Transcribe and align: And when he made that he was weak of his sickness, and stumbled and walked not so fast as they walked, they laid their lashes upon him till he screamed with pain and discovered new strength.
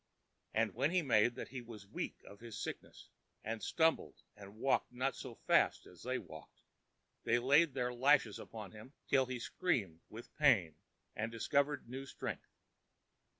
And 0.55 0.73
when 0.73 0.89
he 0.89 1.03
made 1.03 1.35
that 1.35 1.49
he 1.49 1.61
was 1.61 1.85
weak 1.85 2.23
of 2.25 2.39
his 2.39 2.57
sickness, 2.57 3.11
and 3.43 3.61
stumbled 3.61 4.23
and 4.35 4.55
walked 4.57 4.91
not 4.91 5.15
so 5.15 5.35
fast 5.35 5.85
as 5.85 6.01
they 6.01 6.17
walked, 6.17 6.63
they 7.23 7.37
laid 7.37 7.75
their 7.75 7.93
lashes 7.93 8.39
upon 8.39 8.71
him 8.71 8.93
till 9.05 9.27
he 9.27 9.37
screamed 9.37 9.99
with 10.09 10.35
pain 10.37 10.73
and 11.15 11.31
discovered 11.31 11.87
new 11.87 12.07
strength. 12.07 12.49